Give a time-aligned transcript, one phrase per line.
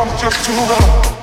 [0.00, 1.19] I'm just too rough.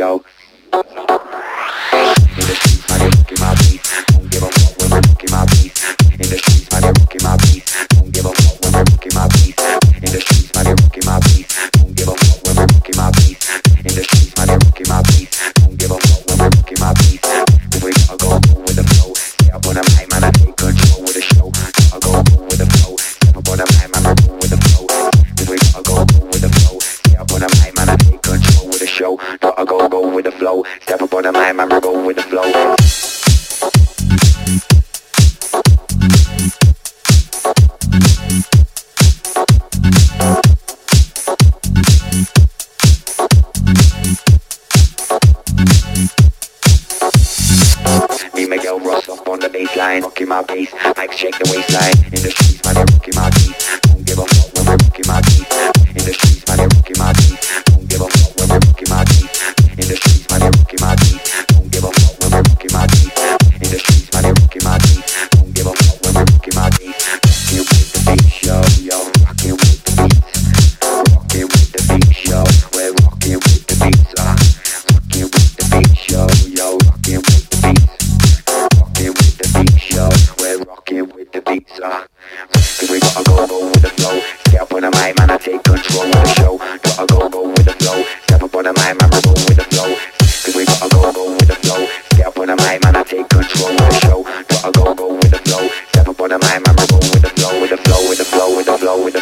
[0.00, 0.24] material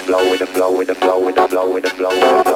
[0.08, 2.47] flow with the flow with the flow with the flow with the flow.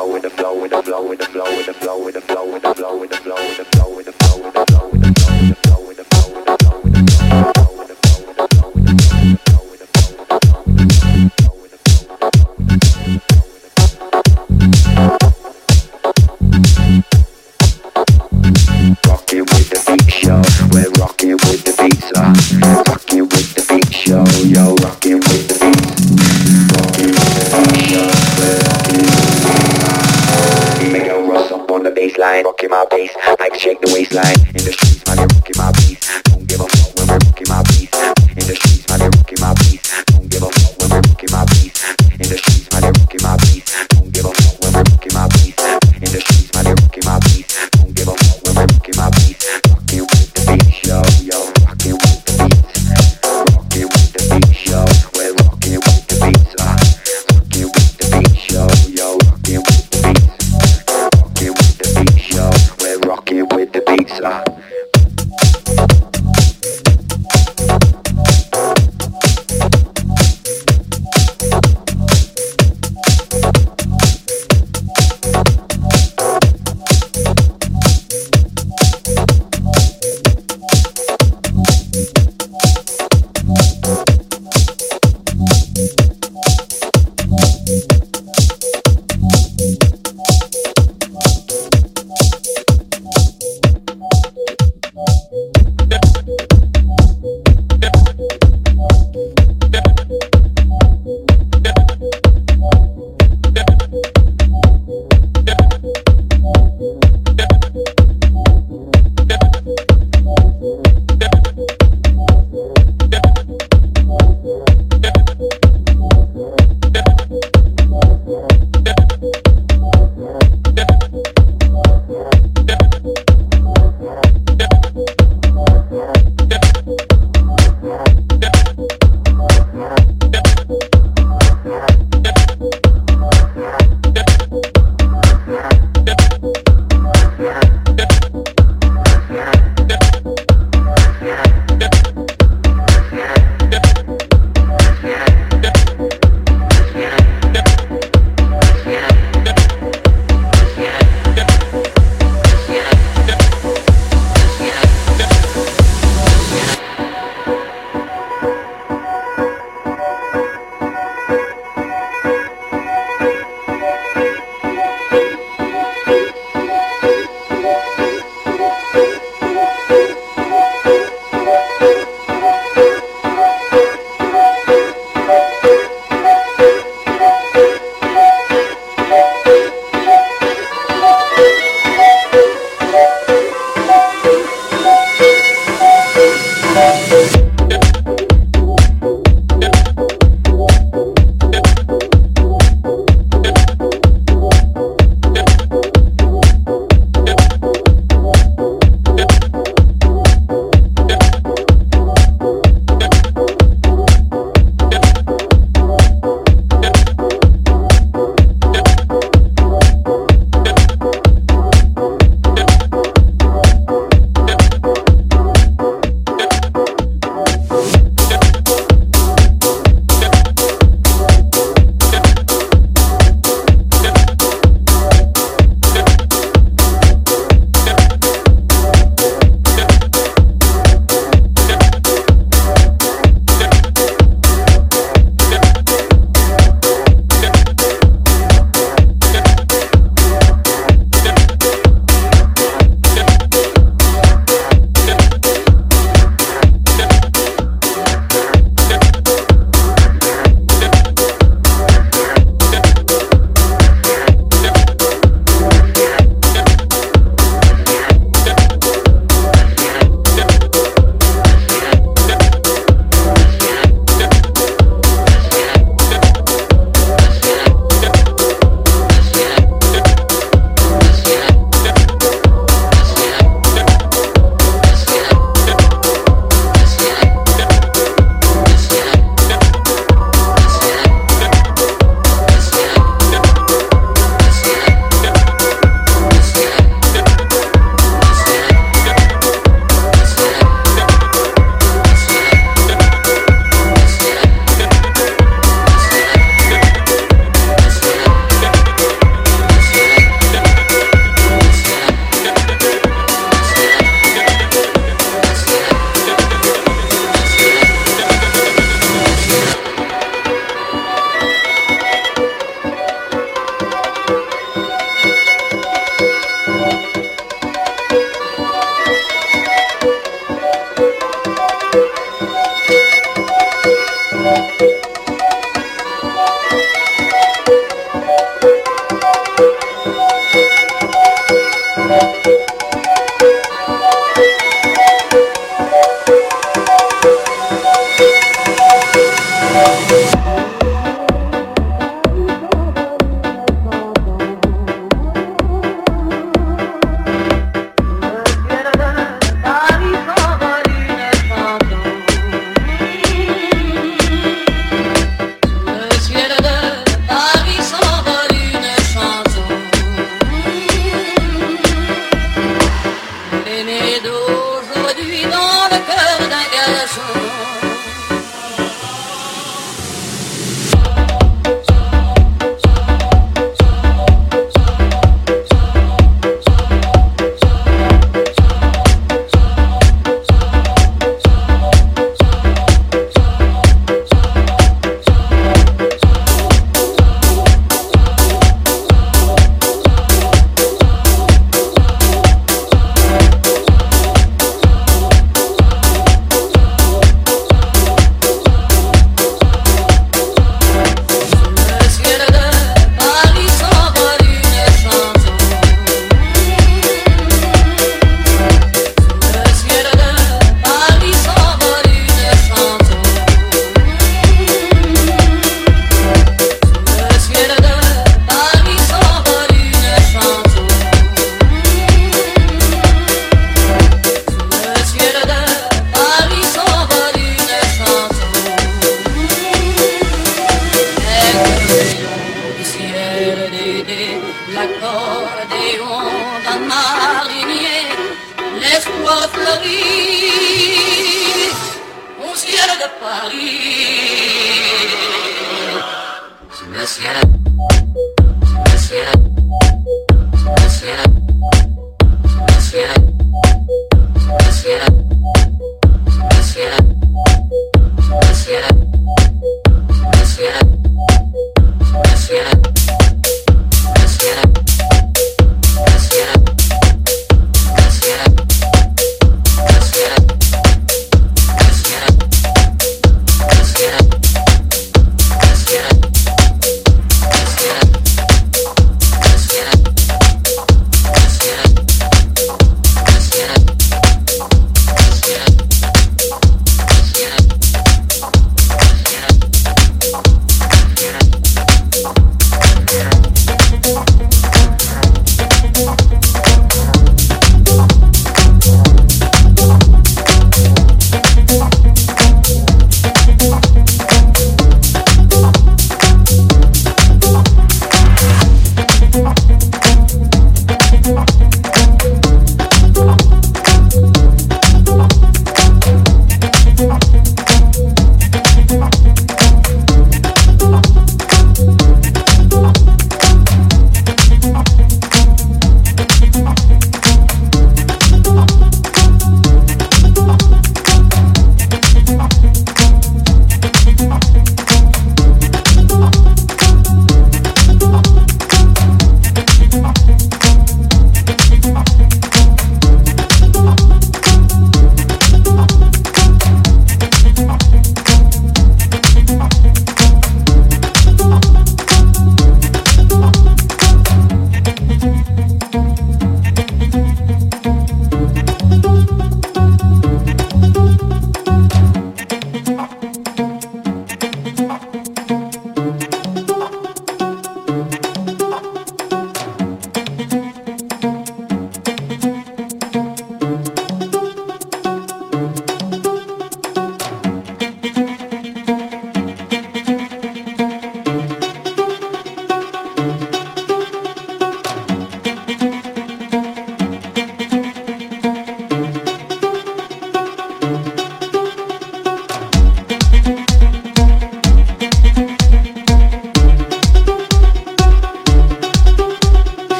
[447.22, 447.51] Yeah.